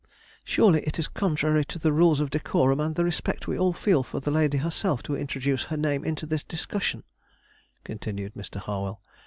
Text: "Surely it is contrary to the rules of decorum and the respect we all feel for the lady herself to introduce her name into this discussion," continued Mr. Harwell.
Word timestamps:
"Surely 0.43 0.81
it 0.87 0.97
is 0.97 1.07
contrary 1.07 1.63
to 1.63 1.77
the 1.77 1.93
rules 1.93 2.19
of 2.19 2.31
decorum 2.31 2.79
and 2.79 2.95
the 2.95 3.03
respect 3.05 3.47
we 3.47 3.55
all 3.55 3.71
feel 3.71 4.01
for 4.01 4.19
the 4.19 4.31
lady 4.31 4.57
herself 4.57 5.03
to 5.03 5.15
introduce 5.15 5.65
her 5.65 5.77
name 5.77 6.03
into 6.03 6.25
this 6.25 6.43
discussion," 6.43 7.03
continued 7.83 8.33
Mr. 8.33 8.55
Harwell. 8.57 8.99